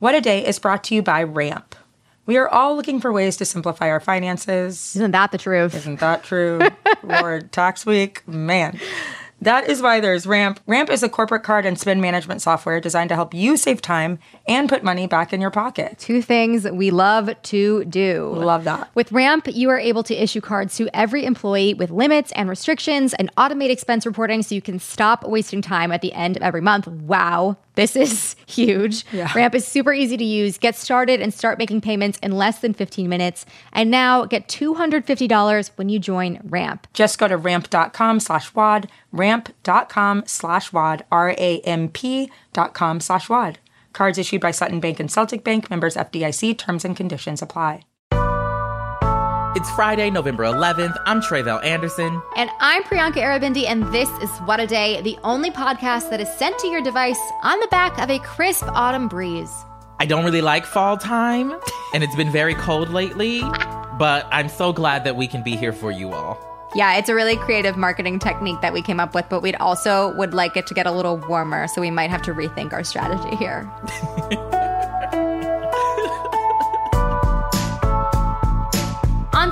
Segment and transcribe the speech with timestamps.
[0.00, 1.74] What a Day is brought to you by Ramp.
[2.24, 4.94] We are all looking for ways to simplify our finances.
[4.94, 5.74] Isn't that the truth?
[5.74, 6.60] Isn't that true?
[7.02, 8.78] Lord, tax week, man.
[9.40, 10.60] That is why there's Ramp.
[10.68, 14.20] Ramp is a corporate card and spend management software designed to help you save time
[14.46, 15.98] and put money back in your pocket.
[15.98, 18.32] Two things we love to do.
[18.36, 18.90] Love that.
[18.94, 23.14] With Ramp, you are able to issue cards to every employee with limits and restrictions
[23.14, 26.60] and automate expense reporting so you can stop wasting time at the end of every
[26.60, 26.86] month.
[26.86, 27.56] Wow.
[27.78, 29.04] This is huge.
[29.12, 29.32] Yeah.
[29.36, 30.58] Ramp is super easy to use.
[30.58, 33.46] Get started and start making payments in less than 15 minutes.
[33.72, 36.88] And now get $250 when you join Ramp.
[36.92, 43.60] Just go to ramp.com slash WAD, ramp.com slash WAD, R-A-M-P dot com slash WAD.
[43.92, 47.84] Cards issued by Sutton Bank and Celtic Bank, members FDIC, terms and conditions apply.
[49.56, 50.94] It's Friday, November 11th.
[51.06, 52.20] I'm Tre'vell Anderson.
[52.36, 56.30] And I'm Priyanka Aribindi, and this is What a Day, the only podcast that is
[56.34, 59.50] sent to your device on the back of a crisp autumn breeze.
[59.98, 61.58] I don't really like fall time,
[61.94, 63.40] and it's been very cold lately,
[63.98, 66.38] but I'm so glad that we can be here for you all.
[66.74, 70.14] Yeah, it's a really creative marketing technique that we came up with, but we'd also
[70.16, 72.84] would like it to get a little warmer, so we might have to rethink our
[72.84, 73.68] strategy here.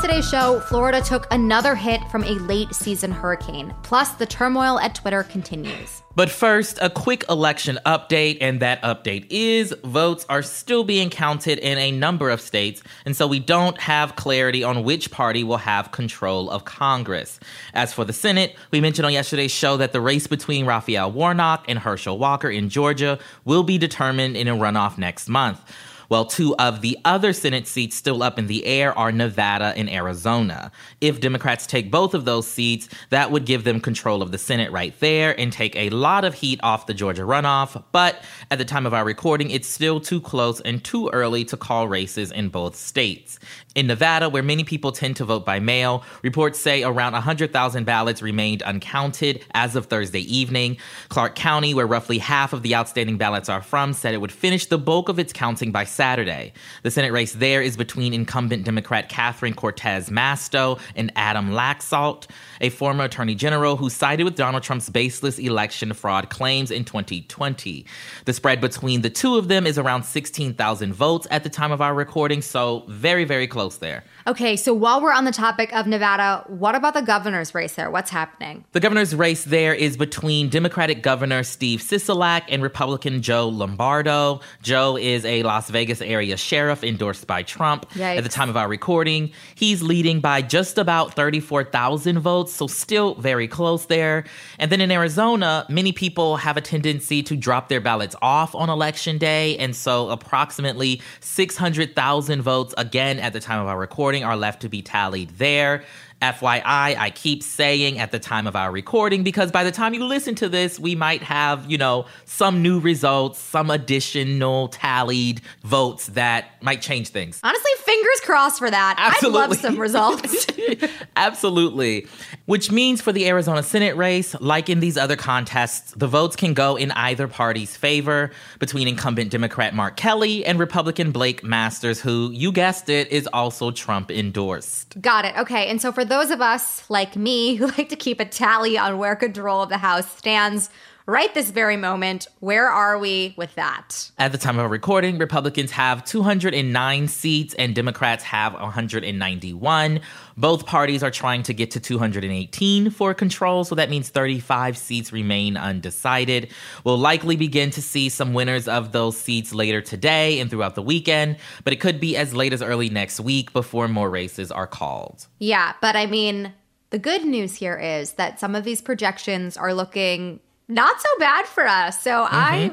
[0.06, 3.74] today's show, Florida took another hit from a late season hurricane.
[3.82, 6.00] Plus, the turmoil at Twitter continues.
[6.14, 11.58] But first, a quick election update, and that update is votes are still being counted
[11.58, 15.56] in a number of states, and so we don't have clarity on which party will
[15.56, 17.40] have control of Congress.
[17.74, 21.64] As for the Senate, we mentioned on yesterday's show that the race between Raphael Warnock
[21.66, 25.60] and Herschel Walker in Georgia will be determined in a runoff next month.
[26.08, 29.90] Well, two of the other Senate seats still up in the air are Nevada and
[29.90, 30.70] Arizona.
[31.00, 34.70] If Democrats take both of those seats, that would give them control of the Senate
[34.70, 37.82] right there and take a lot of heat off the Georgia runoff.
[37.90, 41.56] But at the time of our recording, it's still too close and too early to
[41.56, 43.38] call races in both states.
[43.74, 48.22] In Nevada, where many people tend to vote by mail, reports say around 100,000 ballots
[48.22, 50.78] remained uncounted as of Thursday evening.
[51.08, 54.66] Clark County, where roughly half of the outstanding ballots are from, said it would finish
[54.66, 56.52] the bulk of its counting by Saturday.
[56.82, 62.26] The Senate race there is between incumbent Democrat Catherine Cortez Masto and Adam Laxalt,
[62.60, 67.86] a former attorney general who sided with Donald Trump's baseless election fraud claims in 2020.
[68.26, 71.80] The spread between the two of them is around 16,000 votes at the time of
[71.80, 74.04] our recording, so very, very close there.
[74.26, 77.90] Okay, so while we're on the topic of Nevada, what about the governor's race there?
[77.90, 78.64] What's happening?
[78.72, 84.40] The governor's race there is between Democratic Governor Steve Sisolak and Republican Joe Lombardo.
[84.62, 87.88] Joe is a Las Vegas area sheriff endorsed by Trump.
[87.90, 88.18] Yikes.
[88.18, 93.14] At the time of our recording, he's leading by just about 34,000 votes, so still
[93.14, 94.24] very close there.
[94.58, 98.70] And then in Arizona, many people have a tendency to drop their ballots off on
[98.70, 104.36] election day, and so approximately 600,000 votes again at the time of our recording are
[104.36, 105.84] left to be tallied there.
[106.22, 110.04] FYI, I keep saying at the time of our recording because by the time you
[110.04, 116.06] listen to this, we might have, you know, some new results, some additional tallied votes
[116.06, 117.38] that might change things.
[117.42, 118.94] Honestly, fingers crossed for that.
[118.98, 120.45] I'd love some results.
[121.16, 122.06] Absolutely.
[122.46, 126.54] Which means for the Arizona Senate race, like in these other contests, the votes can
[126.54, 132.30] go in either party's favor between incumbent Democrat Mark Kelly and Republican Blake Masters, who,
[132.32, 135.00] you guessed it, is also Trump endorsed.
[135.00, 135.36] Got it.
[135.36, 135.68] Okay.
[135.68, 138.98] And so for those of us like me who like to keep a tally on
[138.98, 140.70] where control of the House stands
[141.06, 144.10] right this very moment, where are we with that?
[144.18, 150.00] At the time of recording, Republicans have 209 seats and Democrats have 191.
[150.36, 155.12] Both parties are trying to get to 218 for control, so that means 35 seats
[155.12, 156.50] remain undecided.
[156.84, 160.82] We'll likely begin to see some winners of those seats later today and throughout the
[160.82, 164.66] weekend, but it could be as late as early next week before more races are
[164.66, 165.26] called.
[165.38, 166.52] Yeah, but I mean,
[166.90, 171.46] the good news here is that some of these projections are looking not so bad
[171.46, 172.00] for us.
[172.00, 172.72] So I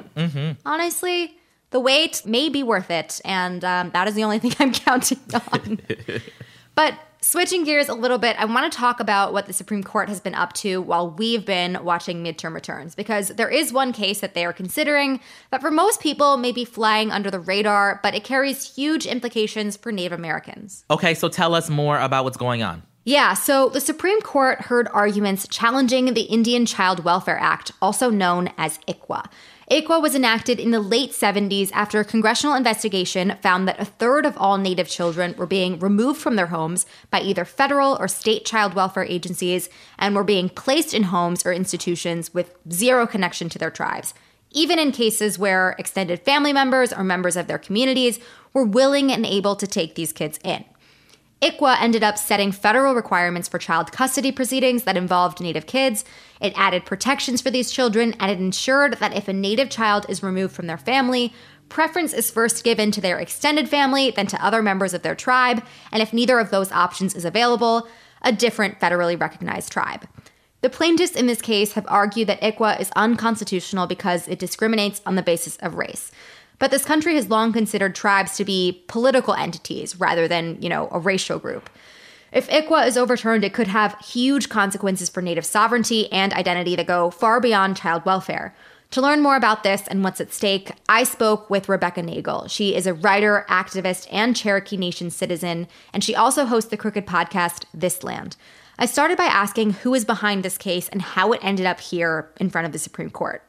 [0.65, 1.37] honestly,
[1.73, 3.19] the wait may be worth it.
[3.25, 5.19] And um, that is the only thing I'm counting
[5.51, 5.79] on.
[6.75, 10.07] but switching gears a little bit, I want to talk about what the Supreme Court
[10.07, 14.19] has been up to while we've been watching midterm returns, because there is one case
[14.19, 15.19] that they are considering
[15.51, 19.75] that for most people may be flying under the radar, but it carries huge implications
[19.75, 20.85] for Native Americans.
[20.91, 22.83] Okay, so tell us more about what's going on.
[23.05, 28.49] Yeah, so the Supreme Court heard arguments challenging the Indian Child Welfare Act, also known
[28.57, 29.25] as ICWA.
[29.69, 34.25] ICWA was enacted in the late 70s after a congressional investigation found that a third
[34.25, 38.45] of all Native children were being removed from their homes by either federal or state
[38.45, 39.67] child welfare agencies
[39.99, 44.13] and were being placed in homes or institutions with zero connection to their tribes.
[44.53, 48.19] even in cases where extended family members or members of their communities
[48.53, 50.63] were willing and able to take these kids in.
[51.41, 56.05] ICWA ended up setting federal requirements for child custody proceedings that involved Native kids.
[56.39, 60.23] It added protections for these children, and it ensured that if a Native child is
[60.23, 61.33] removed from their family,
[61.67, 65.63] preference is first given to their extended family, then to other members of their tribe,
[65.91, 67.87] and if neither of those options is available,
[68.21, 70.07] a different federally recognized tribe.
[70.61, 75.15] The plaintiffs in this case have argued that ICWA is unconstitutional because it discriminates on
[75.15, 76.09] the basis of race.
[76.63, 80.87] But this country has long considered tribes to be political entities rather than, you know,
[80.93, 81.69] a racial group.
[82.31, 86.87] If ICWA is overturned, it could have huge consequences for Native sovereignty and identity that
[86.87, 88.55] go far beyond child welfare.
[88.91, 92.47] To learn more about this and what's at stake, I spoke with Rebecca Nagle.
[92.47, 97.05] She is a writer, activist, and Cherokee Nation citizen, and she also hosts the Crooked
[97.05, 98.37] podcast, This Land.
[98.79, 102.31] I started by asking who is behind this case and how it ended up here
[102.39, 103.43] in front of the Supreme Court.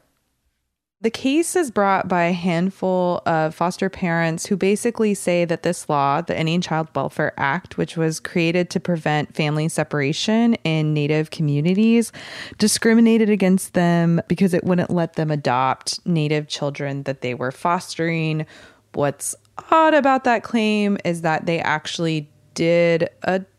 [1.01, 5.89] The case is brought by a handful of foster parents who basically say that this
[5.89, 11.31] law, the Indian Child Welfare Act, which was created to prevent family separation in Native
[11.31, 12.11] communities,
[12.57, 18.45] discriminated against them because it wouldn't let them adopt Native children that they were fostering.
[18.93, 19.35] What's
[19.71, 23.51] odd about that claim is that they actually did adopt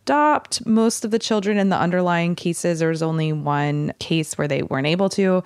[0.65, 2.79] most of the children in the underlying cases.
[2.79, 5.43] There was only one case where they weren't able to.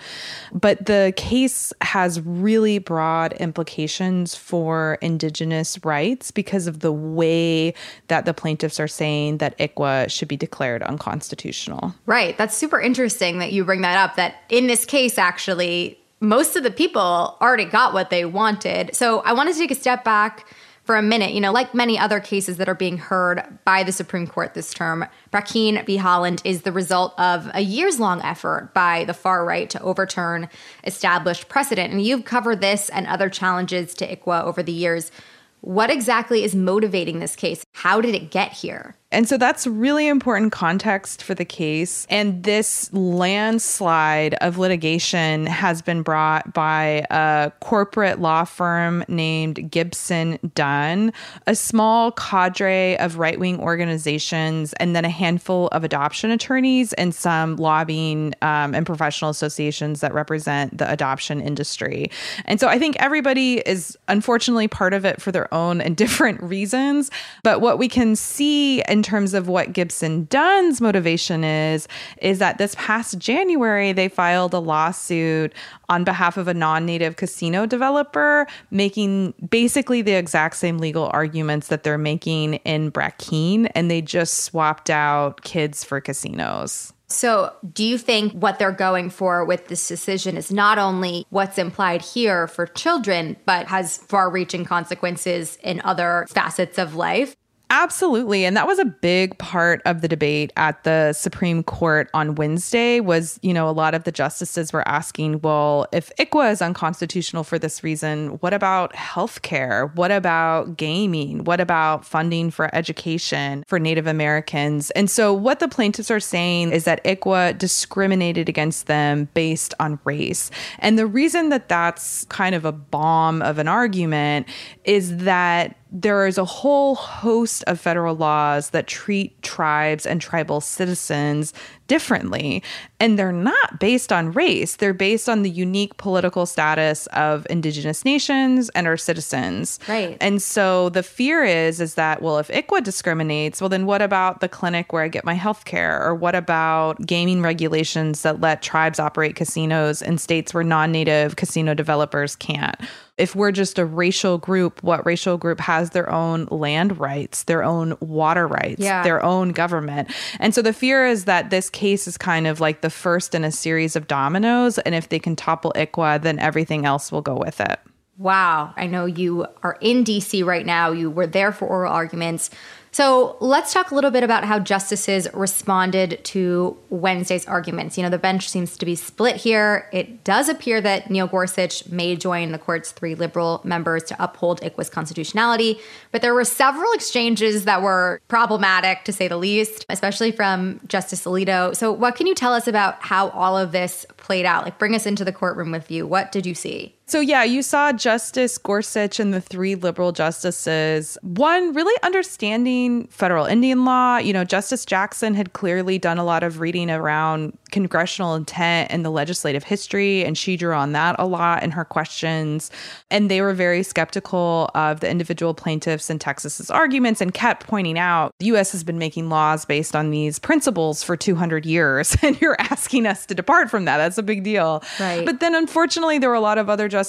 [0.53, 7.75] But the case has really broad implications for Indigenous rights because of the way
[8.09, 11.95] that the plaintiffs are saying that ICWA should be declared unconstitutional.
[12.07, 12.37] Right.
[12.37, 14.17] That's super interesting that you bring that up.
[14.17, 18.95] That in this case, actually, most of the people already got what they wanted.
[18.95, 20.47] So I want to take a step back
[20.91, 23.93] for a minute, you know, like many other cases that are being heard by the
[23.93, 25.99] Supreme Court this term, Brackeen v.
[25.99, 30.49] Haaland is the result of a years long effort by the far right to overturn
[30.83, 31.93] established precedent.
[31.93, 35.13] And you've covered this and other challenges to ICWA over the years.
[35.61, 37.65] What exactly is motivating this case?
[37.73, 38.97] How did it get here?
[39.13, 42.07] And so that's really important context for the case.
[42.11, 50.39] And this landslide of litigation has been brought by a corporate law firm named Gibson
[50.55, 51.13] Dunn,
[51.49, 57.13] a small cadre of right wing organizations, and then a handful of adoption attorneys and
[57.13, 62.11] some lobbying um, and professional associations that represent the adoption industry.
[62.45, 66.41] And so I think everybody is unfortunately part of it for their own and different
[66.43, 67.11] reasons.
[67.43, 71.89] But what we can see and in terms of what Gibson Dunn's motivation is,
[72.21, 75.55] is that this past January, they filed a lawsuit
[75.89, 81.69] on behalf of a non native casino developer, making basically the exact same legal arguments
[81.69, 86.93] that they're making in Brackeen, and they just swapped out kids for casinos.
[87.07, 91.57] So, do you think what they're going for with this decision is not only what's
[91.57, 97.35] implied here for children, but has far reaching consequences in other facets of life?
[97.73, 98.45] Absolutely.
[98.45, 102.99] And that was a big part of the debate at the Supreme Court on Wednesday
[102.99, 107.45] was, you know, a lot of the justices were asking, well, if ICWA is unconstitutional
[107.45, 109.95] for this reason, what about healthcare?
[109.95, 111.45] What about gaming?
[111.45, 114.91] What about funding for education for Native Americans?
[114.91, 120.01] And so what the plaintiffs are saying is that ICWA discriminated against them based on
[120.03, 120.51] race.
[120.81, 124.49] And the reason that that's kind of a bomb of an argument
[124.85, 130.61] is that there is a whole host of federal laws that treat tribes and tribal
[130.61, 131.53] citizens
[131.91, 132.63] differently.
[133.01, 138.05] And they're not based on race, they're based on the unique political status of indigenous
[138.05, 139.81] nations and our citizens.
[139.89, 140.17] Right.
[140.21, 144.39] And so the fear is is that well if ICWA discriminates, well then what about
[144.41, 148.63] the clinic where I get my health care or what about gaming regulations that let
[148.63, 152.81] tribes operate casinos in states where non-native casino developers can't?
[153.21, 157.63] if we're just a racial group, what racial group has their own land rights, their
[157.63, 159.03] own water rights, yeah.
[159.03, 160.11] their own government?
[160.41, 163.43] And so the fear is that this case is kind of like the first in
[163.43, 164.79] a series of dominoes.
[164.79, 167.81] And if they can topple ICWA, then everything else will go with it.
[168.19, 168.75] Wow.
[168.77, 170.93] I know you are in DC right now.
[170.93, 172.51] You were there for oral arguments.
[172.93, 177.97] So let's talk a little bit about how justices responded to Wednesday's arguments.
[177.97, 179.89] You know, the bench seems to be split here.
[179.93, 184.61] It does appear that Neil Gorsuch may join the court's three liberal members to uphold
[184.61, 185.79] ICWA's constitutionality,
[186.11, 191.25] but there were several exchanges that were problematic, to say the least, especially from Justice
[191.25, 191.75] Alito.
[191.77, 194.65] So, what can you tell us about how all of this played out?
[194.65, 196.07] Like, bring us into the courtroom with you.
[196.07, 196.97] What did you see?
[197.11, 203.47] So, yeah, you saw Justice Gorsuch and the three liberal justices, one really understanding federal
[203.47, 204.19] Indian law.
[204.19, 209.05] You know, Justice Jackson had clearly done a lot of reading around congressional intent and
[209.05, 212.71] the legislative history, and she drew on that a lot in her questions.
[213.11, 217.99] And they were very skeptical of the individual plaintiffs in Texas's arguments and kept pointing
[217.99, 222.41] out the US has been making laws based on these principles for 200 years, and
[222.41, 223.97] you're asking us to depart from that.
[223.97, 224.85] That's a big deal.
[225.01, 225.27] Right.
[225.27, 227.00] But then, unfortunately, there were a lot of other justices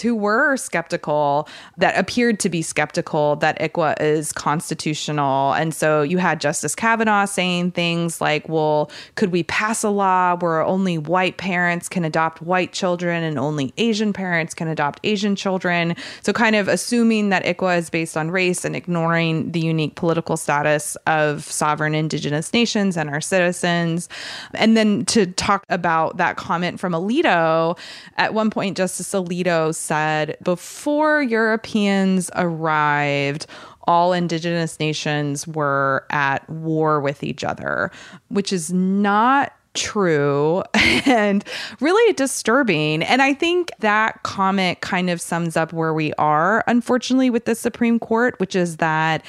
[0.00, 5.52] who were skeptical, that appeared to be skeptical that ICWA is constitutional.
[5.52, 10.36] And so you had Justice Kavanaugh saying things like, well, could we pass a law
[10.36, 15.36] where only white parents can adopt white children and only Asian parents can adopt Asian
[15.36, 15.94] children?
[16.22, 20.36] So, kind of assuming that ICWA is based on race and ignoring the unique political
[20.36, 24.08] status of sovereign indigenous nations and our citizens.
[24.54, 27.78] And then to talk about that comment from Alito,
[28.16, 29.35] at one point, Justice Alito
[29.72, 33.46] said, before Europeans arrived,
[33.86, 37.90] all indigenous nations were at war with each other,
[38.28, 41.44] which is not true and
[41.80, 43.02] really disturbing.
[43.02, 47.54] And I think that comment kind of sums up where we are, unfortunately, with the
[47.54, 49.24] Supreme Court, which is that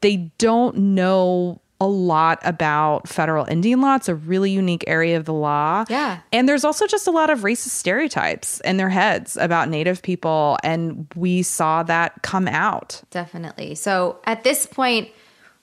[0.00, 3.96] they don't know a lot about federal Indian law.
[3.96, 5.84] It's a really unique area of the law.
[5.88, 6.20] Yeah.
[6.32, 10.58] And there's also just a lot of racist stereotypes in their heads about Native people.
[10.62, 13.02] And we saw that come out.
[13.10, 13.74] Definitely.
[13.74, 15.08] So at this point,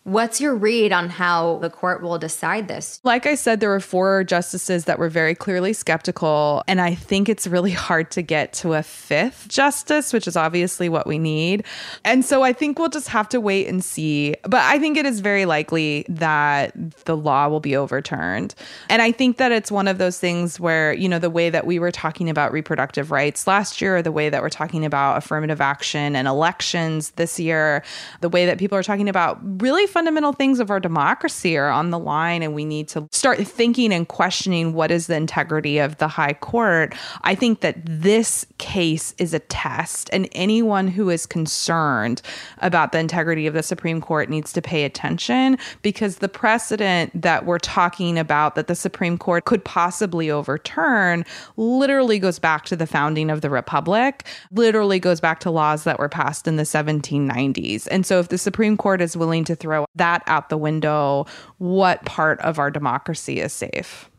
[0.08, 3.02] What's your read on how the court will decide this?
[3.04, 6.64] Like I said, there were four justices that were very clearly skeptical.
[6.66, 10.88] And I think it's really hard to get to a fifth justice, which is obviously
[10.88, 11.66] what we need.
[12.06, 14.34] And so I think we'll just have to wait and see.
[14.44, 16.72] But I think it is very likely that
[17.04, 18.56] the law will be overturned.
[18.90, 21.66] And I think that it's one of those things where, you know, the way that
[21.66, 25.18] we were talking about reproductive rights last year, or the way that we're talking about
[25.18, 27.84] affirmative action and elections this year,
[28.22, 31.90] the way that people are talking about really fundamental things of our democracy are on
[31.90, 35.98] the line and we need to start thinking and questioning what is the integrity of
[35.98, 36.94] the high court.
[37.24, 42.22] I think that this case is a test and anyone who is concerned
[42.60, 47.48] about the integrity of the supreme court needs to pay attention because the precedent that
[47.48, 51.26] we're talking about that the supreme court could possibly overturn
[51.56, 55.98] literally goes back to the founding of the republic literally goes back to laws that
[55.98, 59.87] were passed in the 1790s and so if the supreme court is willing to throw
[59.96, 61.26] that out the window,
[61.58, 64.10] what part of our democracy is safe?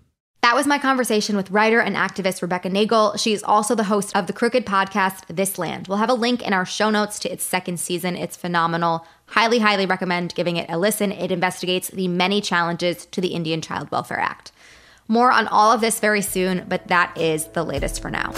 [0.43, 3.17] That was my conversation with writer and activist Rebecca Nagle.
[3.17, 5.89] She is also the host of the Crooked podcast, This Land.
[5.89, 8.17] We'll have a link in our show notes to its second season.
[8.17, 9.05] It's phenomenal.
[9.27, 11.13] Highly, highly recommend giving it a listen.
[11.13, 14.53] It investigates the many challenges to the Indian Child Welfare Act.
[15.09, 18.33] More on all of this very soon, but that is the latest for now.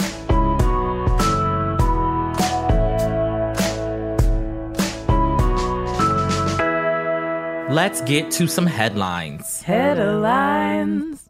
[7.71, 9.61] Let's get to some headlines.
[9.61, 11.29] Headlines.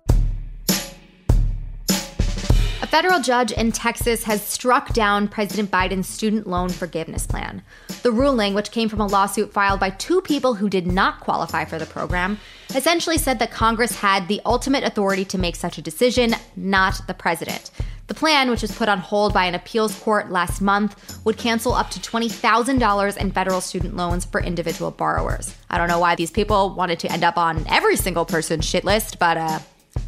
[2.82, 7.62] A federal judge in Texas has struck down President Biden's student loan forgiveness plan.
[8.02, 11.64] The ruling, which came from a lawsuit filed by two people who did not qualify
[11.64, 12.40] for the program,
[12.74, 17.14] essentially said that Congress had the ultimate authority to make such a decision, not the
[17.14, 17.70] president.
[18.12, 21.72] The plan, which was put on hold by an appeals court last month, would cancel
[21.72, 25.56] up to $20,000 in federal student loans for individual borrowers.
[25.70, 28.84] I don't know why these people wanted to end up on every single person's shit
[28.84, 29.60] list, but uh,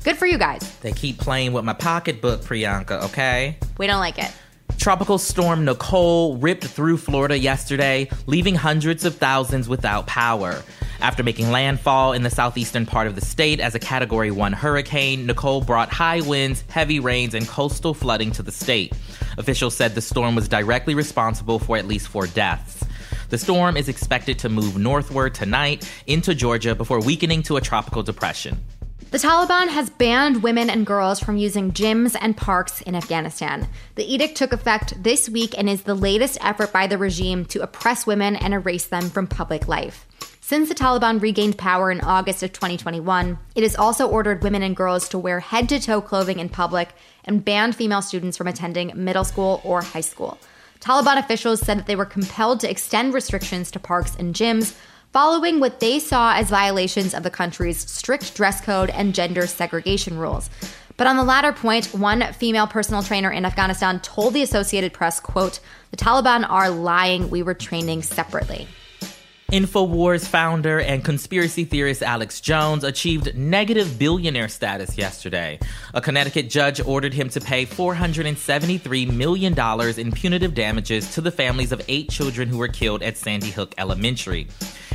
[0.04, 0.70] good for you guys.
[0.80, 3.58] They keep playing with my pocketbook, Priyanka, okay?
[3.78, 4.34] We don't like it.
[4.78, 10.62] Tropical storm Nicole ripped through Florida yesterday, leaving hundreds of thousands without power.
[11.04, 15.26] After making landfall in the southeastern part of the state as a Category 1 hurricane,
[15.26, 18.94] Nicole brought high winds, heavy rains, and coastal flooding to the state.
[19.38, 22.86] Officials said the storm was directly responsible for at least four deaths.
[23.32, 28.02] The storm is expected to move northward tonight into Georgia before weakening to a tropical
[28.02, 28.64] depression.
[29.12, 33.68] The Taliban has banned women and girls from using gyms and parks in Afghanistan.
[33.96, 37.62] The edict took effect this week and is the latest effort by the regime to
[37.62, 40.08] oppress women and erase them from public life.
[40.46, 44.76] Since the Taliban regained power in August of 2021, it has also ordered women and
[44.76, 46.90] girls to wear head to toe clothing in public
[47.24, 50.38] and banned female students from attending middle school or high school.
[50.82, 54.76] Taliban officials said that they were compelled to extend restrictions to parks and gyms
[55.14, 60.18] following what they saw as violations of the country's strict dress code and gender segregation
[60.18, 60.50] rules.
[60.98, 65.22] But on the latter point, one female personal trainer in Afghanistan told the Associated Press,
[65.22, 67.30] quote, "The Taliban are lying.
[67.30, 68.68] We were training separately."
[69.54, 75.60] InfoWars founder and conspiracy theorist Alex Jones achieved negative billionaire status yesterday.
[75.94, 81.72] A Connecticut judge ordered him to pay $473 million in punitive damages to the families
[81.72, 84.48] of eight children who were killed at Sandy Hook Elementary.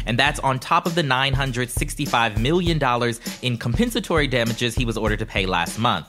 [0.07, 5.27] And that's on top of the $965 million in compensatory damages he was ordered to
[5.27, 6.09] pay last month.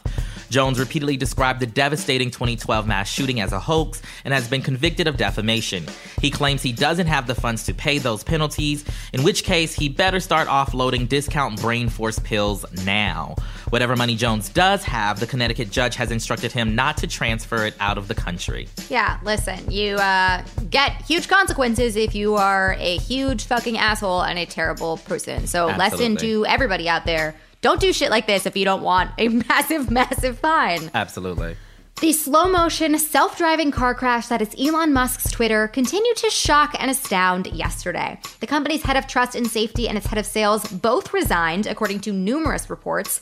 [0.49, 5.07] Jones repeatedly described the devastating 2012 mass shooting as a hoax and has been convicted
[5.07, 5.85] of defamation.
[6.21, 9.89] He claims he doesn't have the funds to pay those penalties, in which case he
[9.89, 13.35] better start offloading discount brain force pills now.
[13.69, 17.75] Whatever money Jones does have, the Connecticut judge has instructed him not to transfer it
[17.79, 18.67] out of the country.
[18.89, 24.39] Yeah, listen, you uh, get huge consequences if you are a huge fucking asshole and
[24.39, 25.45] a terrible person.
[25.45, 25.77] So, Absolutely.
[25.77, 29.27] lesson to everybody out there don't do shit like this if you don't want a
[29.49, 30.89] massive, massive fine.
[30.93, 31.55] Absolutely.
[32.01, 36.73] The slow motion, self driving car crash that is Elon Musk's Twitter continued to shock
[36.79, 38.17] and astound yesterday.
[38.39, 41.99] The company's head of trust and safety and its head of sales both resigned, according
[42.01, 43.19] to numerous reports.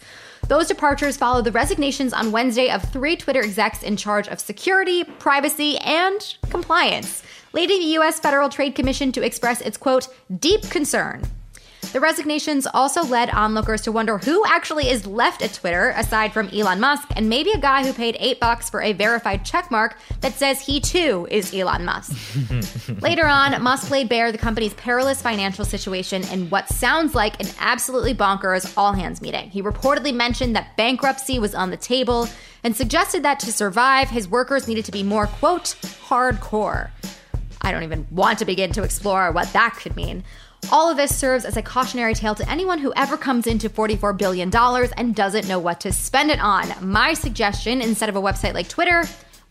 [0.48, 5.03] Those departures followed the resignations on Wednesday of three Twitter execs in charge of security,
[5.03, 8.20] privacy, and compliance, leading the U.S.
[8.20, 10.08] Federal Trade Commission to express its quote,
[10.39, 11.24] deep concern
[11.94, 16.50] the resignations also led onlookers to wonder who actually is left at Twitter aside from
[16.50, 20.34] Elon Musk and maybe a guy who paid 8 bucks for a verified checkmark that
[20.34, 22.15] says he too is Elon Musk.
[23.01, 27.48] Later on, Musk laid bare the company's perilous financial situation in what sounds like an
[27.60, 29.50] absolutely bonkers all hands meeting.
[29.50, 32.27] He reportedly mentioned that bankruptcy was on the table
[32.63, 35.75] and suggested that to survive, his workers needed to be more, quote,
[36.08, 36.89] hardcore.
[37.62, 40.24] I don't even want to begin to explore what that could mean.
[40.72, 44.18] All of this serves as a cautionary tale to anyone who ever comes into $44
[44.18, 44.52] billion
[44.98, 46.68] and doesn't know what to spend it on.
[46.82, 49.04] My suggestion, instead of a website like Twitter,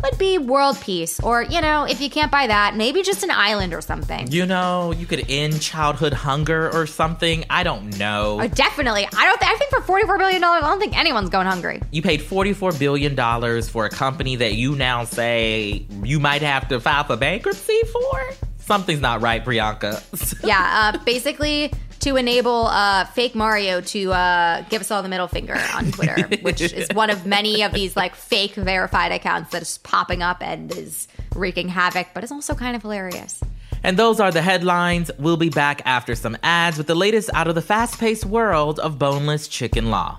[0.02, 1.18] would be world peace.
[1.20, 4.30] Or, you know, if you can't buy that, maybe just an island or something.
[4.30, 7.44] You know, you could end childhood hunger or something.
[7.48, 8.40] I don't know.
[8.40, 9.06] Uh, definitely.
[9.16, 9.40] I don't.
[9.40, 11.80] Th- I think for forty-four billion dollars, I don't think anyone's going hungry.
[11.92, 13.16] You paid $44 billion
[13.62, 18.45] for a company that you now say you might have to file for bankruptcy for?
[18.66, 20.02] Something's not right, Priyanka.
[20.44, 25.28] yeah, uh, basically to enable uh, fake Mario to uh, give us all the middle
[25.28, 29.62] finger on Twitter, which is one of many of these like fake verified accounts that
[29.62, 31.06] is popping up and is
[31.37, 33.40] wreaking havoc, but it's also kind of hilarious.
[33.85, 35.12] And those are the headlines.
[35.16, 38.80] We'll be back after some ads with the latest out of the fast paced world
[38.80, 40.19] of boneless chicken law.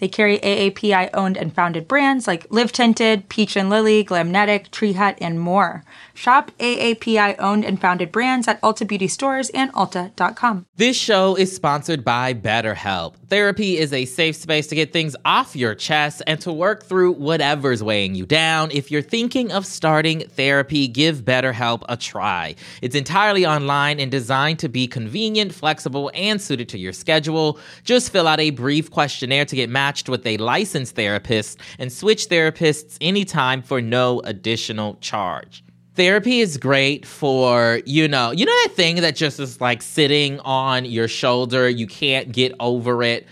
[0.00, 4.94] They carry AAPI owned and founded brands like Live Tinted, Peach and Lily, Glamnetic, Tree
[4.94, 5.84] Hut, and more.
[6.14, 10.64] Shop AAPI owned and founded brands at Ulta Beauty stores and Ulta.com.
[10.76, 13.16] This show is sponsored by BetterHelp.
[13.28, 17.12] Therapy is a safe space to get things off your chest and to work through
[17.12, 18.70] whatever's weighing you down.
[18.72, 22.54] If you're thinking of starting therapy, give BetterHelp a try.
[22.80, 27.58] It's entirely online and designed to be convenient, flexible, and suited to your schedule.
[27.84, 32.28] Just fill out a brief questionnaire to get matched with a licensed therapist and switch
[32.28, 35.62] therapists anytime for no additional charge
[35.94, 40.38] therapy is great for you know you know that thing that just is like sitting
[40.40, 43.26] on your shoulder you can't get over it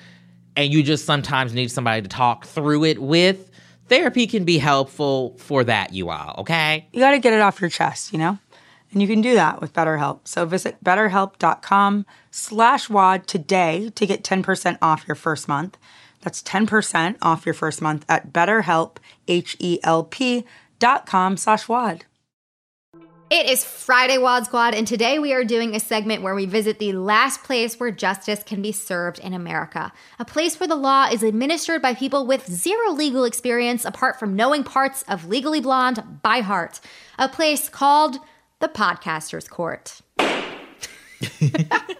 [0.56, 3.50] and you just sometimes need somebody to talk through it with
[3.88, 7.60] therapy can be helpful for that you all okay You got to get it off
[7.60, 8.38] your chest, you know?
[8.90, 10.20] And you can do that with BetterHelp.
[10.26, 15.76] So visit betterhelp.com slash WAD today to get 10% off your first month.
[16.28, 20.44] That's 10% off your first month at betterhelp, H-E-L-P
[20.78, 22.04] crooked.com slash WAD.
[23.30, 26.78] It is Friday, Wad Squad, and today we are doing a segment where we visit
[26.78, 29.92] the last place where justice can be served in America.
[30.18, 34.34] A place where the law is administered by people with zero legal experience apart from
[34.34, 36.80] knowing parts of Legally Blonde by heart.
[37.18, 38.16] A place called
[38.60, 40.00] the Podcaster's Court.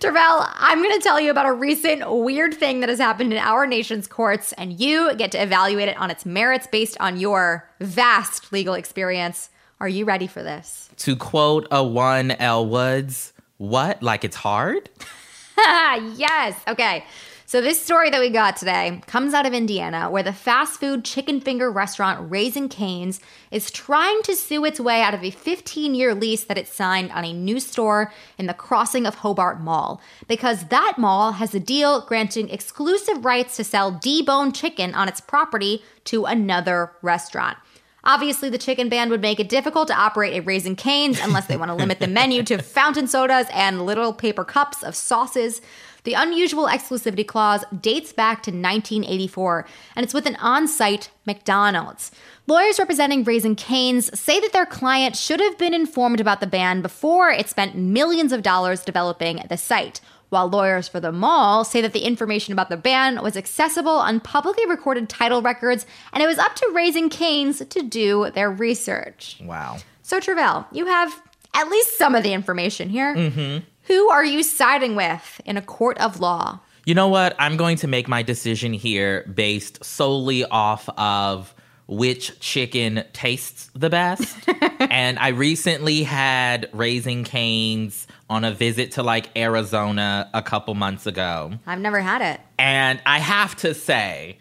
[0.00, 3.38] Terrell, I'm going to tell you about a recent weird thing that has happened in
[3.38, 7.68] our nation's courts, and you get to evaluate it on its merits based on your
[7.80, 9.50] vast legal experience.
[9.80, 10.88] Are you ready for this?
[10.98, 14.02] To quote a one Elle Woods, what?
[14.02, 14.88] Like it's hard?
[15.56, 16.58] yes.
[16.68, 17.04] Okay.
[17.52, 21.04] So, this story that we got today comes out of Indiana, where the fast food
[21.04, 25.94] chicken finger restaurant Raising Cane's is trying to sue its way out of a 15
[25.94, 30.00] year lease that it signed on a new store in the Crossing of Hobart Mall,
[30.26, 35.20] because that mall has a deal granting exclusive rights to sell deboned chicken on its
[35.20, 37.58] property to another restaurant.
[38.04, 41.56] Obviously, the chicken ban would make it difficult to operate a Raising Cane's unless they
[41.58, 45.60] want to limit the menu to fountain sodas and little paper cups of sauces.
[46.04, 52.10] The unusual exclusivity clause dates back to 1984, and it's with an on site McDonald's.
[52.46, 56.82] Lawyers representing Raising Cane's say that their client should have been informed about the ban
[56.82, 60.00] before it spent millions of dollars developing the site
[60.32, 64.18] while lawyers for the mall say that the information about the ban was accessible on
[64.18, 69.38] publicly recorded title records and it was up to Raising Cane's to do their research.
[69.44, 69.76] Wow.
[70.02, 71.22] So, Tre'vell, you have
[71.54, 73.14] at least some of the information here.
[73.14, 73.64] Mm-hmm.
[73.84, 76.60] Who are you siding with in a court of law?
[76.84, 77.34] You know what?
[77.38, 81.54] I'm going to make my decision here based solely off of
[81.86, 84.48] which chicken tastes the best.
[84.80, 91.06] and I recently had Raising Cane's on a visit to like Arizona a couple months
[91.06, 91.52] ago.
[91.66, 92.40] I've never had it.
[92.58, 94.38] And I have to say,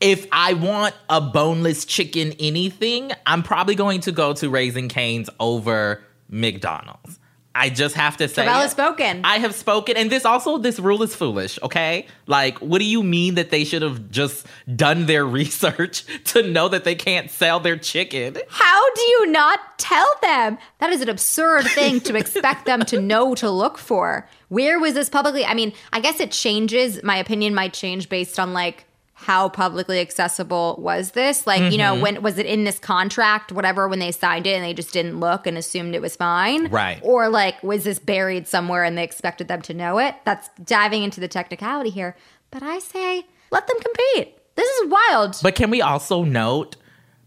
[0.00, 5.30] if I want a boneless chicken anything, I'm probably going to go to Raising Cane's
[5.38, 7.18] over McDonald's.
[7.56, 9.22] I just have to say, Tre'vell has spoken.
[9.24, 11.58] I have spoken, and this also this rule is foolish.
[11.62, 16.42] Okay, like what do you mean that they should have just done their research to
[16.42, 18.36] know that they can't sell their chicken?
[18.48, 20.58] How do you not tell them?
[20.78, 24.28] That is an absurd thing to expect them to know to look for.
[24.48, 25.44] Where was this publicly?
[25.44, 27.02] I mean, I guess it changes.
[27.02, 28.85] My opinion might change based on like
[29.26, 31.48] how publicly accessible was this?
[31.48, 31.72] Like, mm-hmm.
[31.72, 32.02] you know, mm-hmm.
[32.02, 35.18] when was it in this contract, whatever, when they signed it and they just didn't
[35.18, 36.68] look and assumed it was fine?
[36.68, 37.00] Right.
[37.02, 40.14] Or like, was this buried somewhere and they expected them to know it?
[40.24, 42.14] That's diving into the technicality here.
[42.52, 44.38] But I say, let them compete.
[44.54, 45.38] This is wild.
[45.42, 46.76] But can we also note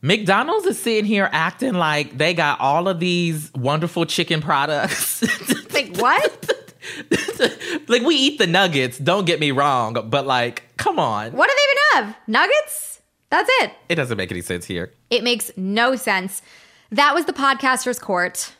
[0.02, 5.22] McDonald's is sitting here acting like they got all of these wonderful chicken products.
[5.74, 6.50] like, what?
[7.88, 11.32] like we eat the nuggets, don't get me wrong, but like, come on.
[11.34, 11.69] What do they
[12.00, 12.16] have?
[12.28, 13.02] Nuggets?
[13.30, 13.72] That's it.
[13.90, 14.92] It doesn't make any sense here.
[15.10, 16.42] It makes no sense.
[16.92, 18.54] That was the podcaster's court.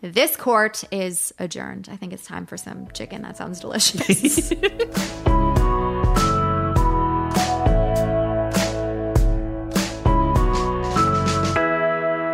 [0.00, 1.88] This court is adjourned.
[1.90, 3.22] I think it's time for some chicken.
[3.22, 4.52] That sounds delicious.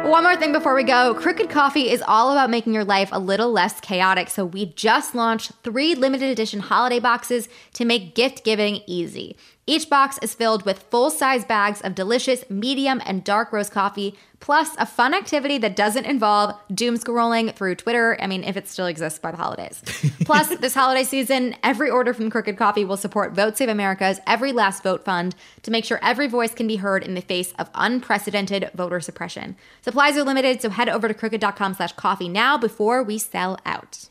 [0.08, 3.18] One more thing before we go Crooked Coffee is all about making your life a
[3.18, 4.30] little less chaotic.
[4.30, 9.36] So, we just launched three limited edition holiday boxes to make gift giving easy.
[9.68, 14.16] Each box is filled with full size bags of delicious medium and dark roast coffee,
[14.40, 18.16] plus a fun activity that doesn't involve doom scrolling through Twitter.
[18.18, 19.82] I mean, if it still exists by the holidays.
[20.24, 24.52] plus, this holiday season, every order from Crooked Coffee will support Vote Save America's Every
[24.52, 27.68] Last Vote Fund to make sure every voice can be heard in the face of
[27.74, 29.54] unprecedented voter suppression.
[29.82, 34.08] Supplies are limited, so head over to crooked.com slash coffee now before we sell out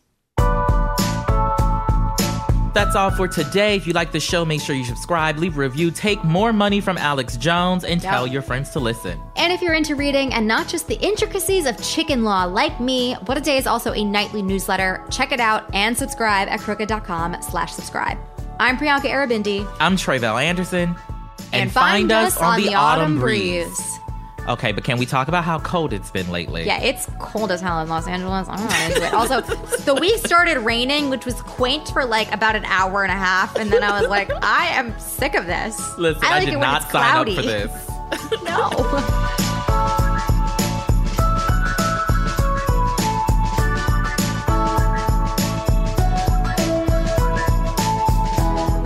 [2.78, 3.76] that's all for today.
[3.76, 6.80] If you like the show, make sure you subscribe, leave a review, take more money
[6.80, 8.12] from Alex Jones, and yep.
[8.12, 9.20] tell your friends to listen.
[9.36, 13.16] And if you're into reading and not just the intricacies of chicken law like me,
[13.26, 15.04] What a Day is also a nightly newsletter.
[15.10, 18.20] Check it out and subscribe at crooked.com slash subscribe.
[18.60, 19.68] I'm Priyanka Aribindi.
[19.80, 20.96] I'm Tre'vell Anderson.
[21.54, 23.66] And, and find, find, us on, on the, the, Autumn breeze.
[23.66, 23.96] breeze.
[24.47, 26.65] Okay, but can we talk about how cold it's been lately?
[26.65, 28.47] Yeah, it's cold as hell in Los Angeles.
[28.47, 29.13] I'm not into it.
[29.13, 33.15] Also, the week started raining, which was quaint for like about an hour and a
[33.15, 35.77] half, and then I was like, I am sick of this.
[35.97, 37.31] Listen, I, like I did not sign cloudy.
[37.31, 37.89] up for this.
[38.43, 38.69] no.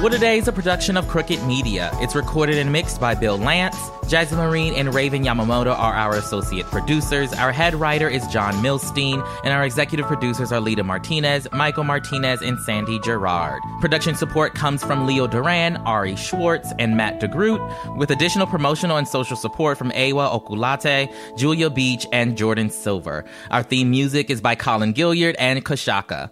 [0.01, 1.91] What a Day is a production of Crooked Media.
[2.01, 3.77] It's recorded and mixed by Bill Lance.
[4.11, 7.31] Jasmine Marine and Raven Yamamoto are our associate producers.
[7.31, 12.41] Our head writer is John Milstein, and our executive producers are Lita Martinez, Michael Martinez,
[12.41, 13.61] and Sandy Gerard.
[13.79, 19.07] Production support comes from Leo Duran, Ari Schwartz, and Matt DeGroot, with additional promotional and
[19.07, 23.23] social support from Awa Okulate, Julia Beach, and Jordan Silver.
[23.49, 26.31] Our theme music is by Colin Gilliard and Kashaka.